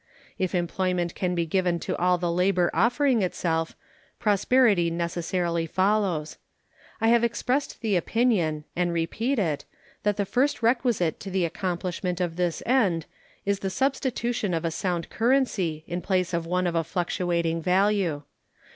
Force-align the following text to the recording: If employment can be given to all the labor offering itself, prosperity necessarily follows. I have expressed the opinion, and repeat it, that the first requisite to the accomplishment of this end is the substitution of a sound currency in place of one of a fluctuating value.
If 0.39 0.55
employment 0.55 1.13
can 1.13 1.35
be 1.35 1.45
given 1.45 1.79
to 1.81 1.95
all 1.95 2.17
the 2.17 2.31
labor 2.31 2.71
offering 2.73 3.21
itself, 3.21 3.75
prosperity 4.17 4.89
necessarily 4.89 5.67
follows. 5.67 6.39
I 6.99 7.09
have 7.09 7.23
expressed 7.23 7.81
the 7.81 7.95
opinion, 7.95 8.63
and 8.75 8.91
repeat 8.91 9.37
it, 9.37 9.63
that 10.01 10.17
the 10.17 10.25
first 10.25 10.63
requisite 10.63 11.19
to 11.19 11.29
the 11.29 11.45
accomplishment 11.45 12.19
of 12.19 12.35
this 12.35 12.63
end 12.65 13.05
is 13.45 13.59
the 13.59 13.69
substitution 13.69 14.55
of 14.55 14.65
a 14.65 14.71
sound 14.71 15.11
currency 15.11 15.83
in 15.85 16.01
place 16.01 16.33
of 16.33 16.47
one 16.47 16.65
of 16.65 16.73
a 16.73 16.83
fluctuating 16.83 17.61
value. 17.61 18.23